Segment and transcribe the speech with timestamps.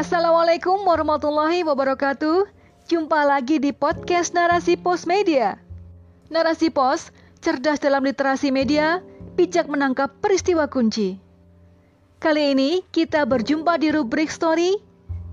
[0.00, 2.48] Assalamualaikum warahmatullahi wabarakatuh.
[2.88, 5.60] Jumpa lagi di podcast Narasi Pos Media.
[6.32, 7.12] Narasi Pos,
[7.44, 9.04] cerdas dalam literasi media,
[9.36, 11.20] bijak menangkap peristiwa kunci.
[12.16, 14.80] Kali ini kita berjumpa di rubrik story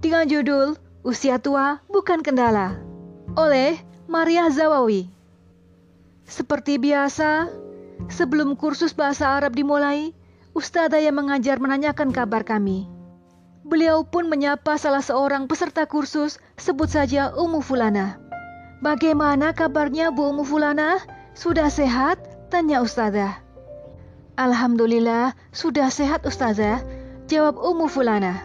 [0.04, 2.76] dengan judul Usia Tua Bukan Kendala
[3.40, 3.80] oleh
[4.12, 5.08] Maria Zawawi.
[6.28, 7.48] Seperti biasa,
[8.12, 10.12] sebelum kursus bahasa Arab dimulai,
[10.52, 12.97] Ustazah yang mengajar menanyakan kabar kami.
[13.68, 18.16] Beliau pun menyapa salah seorang peserta kursus, sebut saja Umu Fulana.
[18.80, 21.04] Bagaimana kabarnya Bu Umu Fulana?
[21.36, 22.16] Sudah sehat?
[22.48, 23.44] Tanya Ustazah.
[24.40, 26.80] Alhamdulillah, sudah sehat Ustazah,
[27.28, 28.40] jawab Umu Fulana.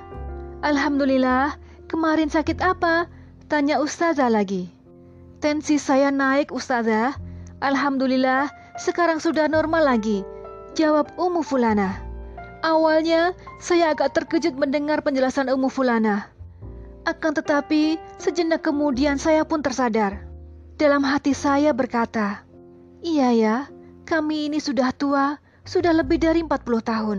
[0.66, 1.54] Alhamdulillah,
[1.86, 3.06] kemarin sakit apa?
[3.46, 4.74] Tanya Ustazah lagi.
[5.38, 7.14] Tensi saya naik Ustazah.
[7.62, 10.26] Alhamdulillah, sekarang sudah normal lagi,
[10.74, 12.11] jawab Umu Fulana.
[12.62, 16.30] Awalnya, saya agak terkejut mendengar penjelasan Ummu Fulana.
[17.02, 20.22] Akan tetapi, sejenak kemudian saya pun tersadar.
[20.78, 22.46] Dalam hati saya berkata,
[23.02, 23.56] Iya ya,
[24.06, 27.18] kami ini sudah tua, sudah lebih dari 40 tahun.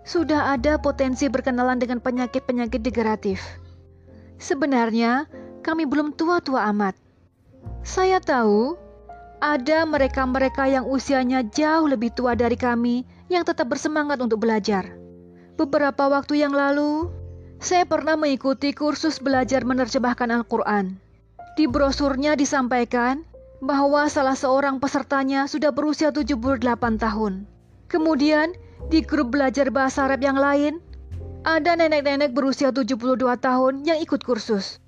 [0.00, 3.44] Sudah ada potensi berkenalan dengan penyakit-penyakit degeneratif.
[4.40, 5.28] Sebenarnya,
[5.60, 6.96] kami belum tua-tua amat.
[7.84, 8.80] Saya tahu
[9.44, 14.90] ada mereka-mereka yang usianya jauh lebih tua dari kami yang tetap bersemangat untuk belajar.
[15.54, 17.08] Beberapa waktu yang lalu,
[17.62, 20.98] saya pernah mengikuti kursus belajar menerjemahkan Al-Quran.
[21.54, 23.22] Di brosurnya disampaikan
[23.62, 26.50] bahwa salah seorang pesertanya sudah berusia 78
[26.98, 27.46] tahun.
[27.86, 28.56] Kemudian,
[28.88, 30.80] di grup belajar bahasa Arab yang lain,
[31.44, 34.80] ada nenek-nenek berusia 72 tahun yang ikut kursus.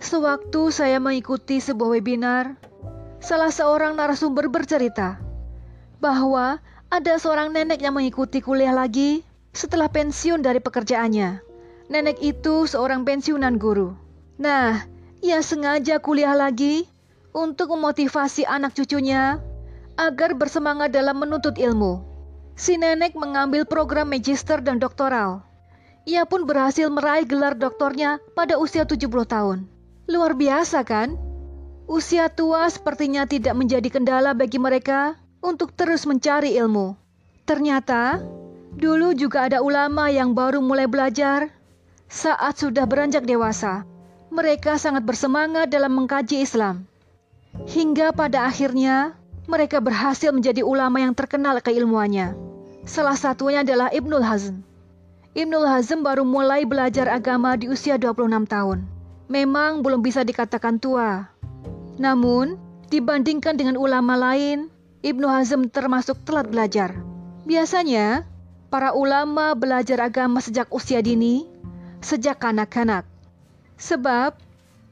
[0.00, 2.56] Sewaktu saya mengikuti sebuah webinar,
[3.20, 5.20] salah seorang narasumber bercerita
[6.00, 6.60] bahwa
[6.94, 11.42] ada seorang nenek yang mengikuti kuliah lagi setelah pensiun dari pekerjaannya.
[11.90, 13.98] Nenek itu seorang pensiunan guru.
[14.38, 14.78] Nah,
[15.18, 16.86] ia sengaja kuliah lagi
[17.34, 19.42] untuk memotivasi anak cucunya
[19.98, 21.98] agar bersemangat dalam menuntut ilmu.
[22.54, 25.42] Si nenek mengambil program magister dan doktoral.
[26.06, 29.66] Ia pun berhasil meraih gelar doktornya pada usia 70 tahun.
[30.06, 31.18] Luar biasa kan?
[31.90, 36.96] Usia tua sepertinya tidak menjadi kendala bagi mereka untuk terus mencari ilmu.
[37.44, 38.24] Ternyata,
[38.72, 41.52] dulu juga ada ulama yang baru mulai belajar
[42.08, 43.84] saat sudah beranjak dewasa.
[44.32, 46.88] Mereka sangat bersemangat dalam mengkaji Islam.
[47.68, 52.34] Hingga pada akhirnya, mereka berhasil menjadi ulama yang terkenal keilmuannya.
[52.88, 54.64] Salah satunya adalah Ibnul Hazm.
[55.36, 58.82] Ibnul Hazm baru mulai belajar agama di usia 26 tahun.
[59.28, 61.28] Memang belum bisa dikatakan tua.
[62.00, 62.58] Namun,
[62.90, 64.73] dibandingkan dengan ulama lain,
[65.04, 66.96] Ibnu Hazm termasuk telat belajar.
[67.44, 68.24] Biasanya,
[68.72, 71.44] para ulama belajar agama sejak usia dini,
[72.00, 73.04] sejak kanak-kanak.
[73.76, 74.32] Sebab,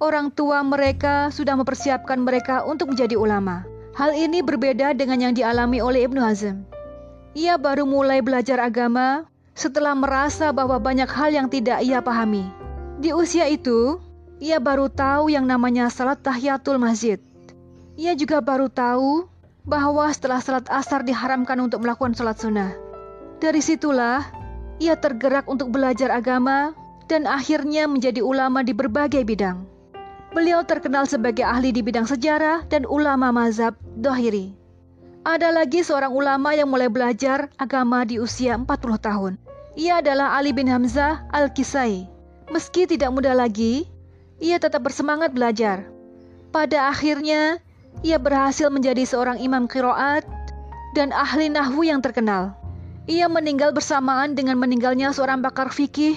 [0.05, 3.65] orang tua mereka sudah mempersiapkan mereka untuk menjadi ulama.
[3.97, 6.61] Hal ini berbeda dengan yang dialami oleh Ibnu Hazm.
[7.33, 9.25] Ia baru mulai belajar agama
[9.57, 12.45] setelah merasa bahwa banyak hal yang tidak ia pahami.
[13.01, 13.97] Di usia itu,
[14.37, 17.17] ia baru tahu yang namanya salat tahiyatul masjid.
[17.97, 22.75] Ia juga baru tahu bahwa setelah salat asar diharamkan untuk melakukan salat sunnah.
[23.39, 24.27] Dari situlah,
[24.83, 26.75] ia tergerak untuk belajar agama
[27.07, 29.67] dan akhirnya menjadi ulama di berbagai bidang.
[30.33, 34.57] Beliau terkenal sebagai ahli di bidang sejarah dan ulama mazhab dohiri.
[35.23, 38.67] Ada lagi seorang ulama yang mulai belajar agama di usia 40
[38.99, 39.33] tahun.
[39.79, 42.11] Ia adalah Ali bin Hamzah Al-Kisai.
[42.51, 43.87] Meski tidak muda lagi,
[44.43, 45.87] ia tetap bersemangat belajar.
[46.51, 47.63] Pada akhirnya,
[48.01, 50.25] ia berhasil menjadi seorang imam kiroat
[50.97, 52.57] dan ahli nahwu yang terkenal.
[53.05, 56.17] Ia meninggal bersamaan dengan meninggalnya seorang bakar fikih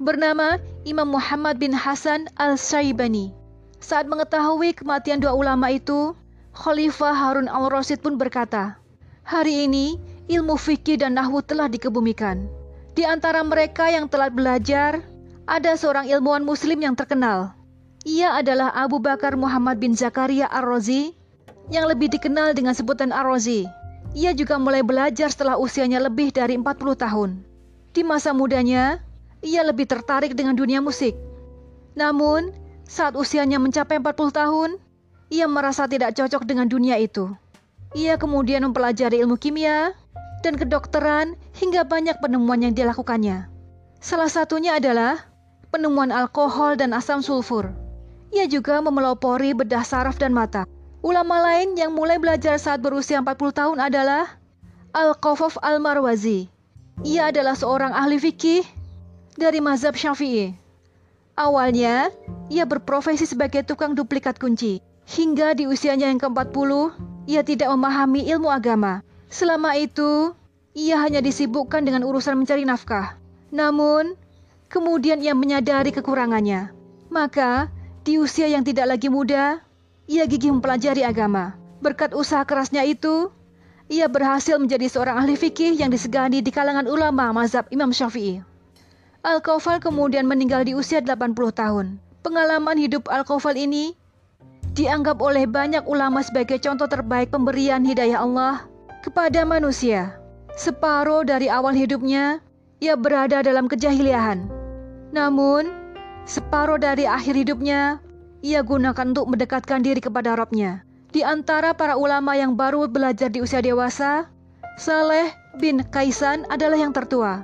[0.00, 3.34] bernama Imam Muhammad bin Hasan al-Saibani.
[3.80, 6.12] Saat mengetahui kematian dua ulama itu,
[6.52, 8.76] Khalifah Harun al-Rasyid pun berkata,
[9.24, 9.96] Hari ini
[10.28, 12.48] ilmu fikih dan nahwu telah dikebumikan.
[12.92, 15.00] Di antara mereka yang telah belajar,
[15.48, 17.54] ada seorang ilmuwan muslim yang terkenal,
[18.08, 21.12] ia adalah Abu Bakar Muhammad bin Zakaria Ar-Razi
[21.68, 23.68] yang lebih dikenal dengan sebutan Ar-Razi.
[24.16, 27.30] Ia juga mulai belajar setelah usianya lebih dari 40 tahun.
[27.92, 29.04] Di masa mudanya,
[29.44, 31.12] ia lebih tertarik dengan dunia musik.
[31.92, 32.56] Namun,
[32.88, 34.70] saat usianya mencapai 40 tahun,
[35.30, 37.30] ia merasa tidak cocok dengan dunia itu.
[37.94, 39.94] Ia kemudian mempelajari ilmu kimia
[40.40, 43.46] dan kedokteran hingga banyak penemuan yang dilakukannya.
[44.00, 45.20] Salah satunya adalah
[45.70, 47.79] penemuan alkohol dan asam sulfur.
[48.30, 50.66] Ia juga memelopori bedah saraf dan mata.
[51.02, 54.38] Ulama lain yang mulai belajar saat berusia 40 tahun adalah
[54.94, 56.46] Al-Qafaf Al-Marwazi.
[57.02, 58.62] Ia adalah seorang ahli fikih
[59.40, 60.52] dari mazhab Syafi'i.
[61.40, 62.12] Awalnya,
[62.52, 64.84] ia berprofesi sebagai tukang duplikat kunci.
[65.08, 66.70] Hingga di usianya yang ke-40,
[67.24, 69.00] ia tidak memahami ilmu agama.
[69.32, 70.36] Selama itu,
[70.76, 73.16] ia hanya disibukkan dengan urusan mencari nafkah.
[73.48, 74.14] Namun,
[74.68, 76.70] kemudian ia menyadari kekurangannya.
[77.08, 79.60] Maka, di usia yang tidak lagi muda,
[80.08, 81.56] ia gigih mempelajari agama.
[81.84, 83.28] Berkat usaha kerasnya itu,
[83.92, 88.40] ia berhasil menjadi seorang ahli fikih yang disegani di kalangan ulama mazhab Imam Syafi'i.
[89.20, 91.86] Al-Kawfal kemudian meninggal di usia 80 tahun.
[92.24, 93.92] Pengalaman hidup Al-Kawfal ini
[94.72, 98.64] dianggap oleh banyak ulama sebagai contoh terbaik pemberian hidayah Allah
[99.04, 100.16] kepada manusia.
[100.56, 102.40] Separuh dari awal hidupnya,
[102.80, 104.44] ia berada dalam kejahiliahan.
[105.12, 105.79] Namun,
[106.30, 107.98] separuh dari akhir hidupnya,
[108.38, 110.86] ia gunakan untuk mendekatkan diri kepada Robnya.
[111.10, 114.30] Di antara para ulama yang baru belajar di usia dewasa,
[114.78, 117.42] Saleh bin Kaisan adalah yang tertua.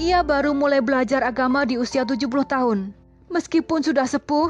[0.00, 2.96] Ia baru mulai belajar agama di usia 70 tahun.
[3.28, 4.48] Meskipun sudah sepuh,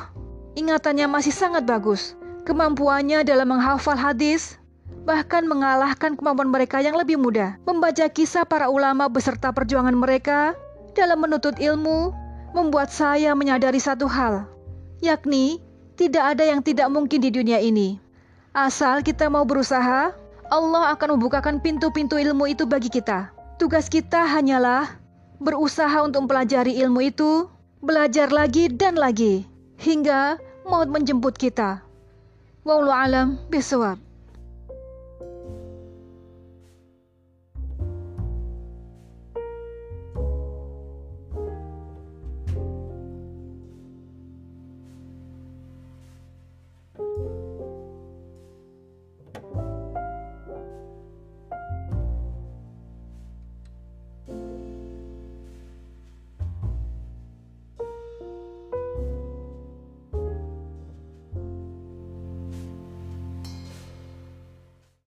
[0.55, 2.15] ingatannya masih sangat bagus.
[2.47, 4.55] Kemampuannya dalam menghafal hadis
[5.03, 7.59] bahkan mengalahkan kemampuan mereka yang lebih muda.
[7.67, 10.55] Membaca kisah para ulama beserta perjuangan mereka
[10.95, 14.49] dalam menuntut ilmu membuat saya menyadari satu hal,
[15.05, 15.61] yakni
[15.99, 17.99] tidak ada yang tidak mungkin di dunia ini.
[18.57, 20.15] Asal kita mau berusaha,
[20.49, 23.29] Allah akan membukakan pintu-pintu ilmu itu bagi kita.
[23.61, 24.89] Tugas kita hanyalah
[25.43, 27.47] berusaha untuk mempelajari ilmu itu,
[27.85, 29.45] belajar lagi dan lagi,
[29.77, 31.85] hingga maut menjemput kita.
[32.65, 34.08] Wallahu alam bisawab.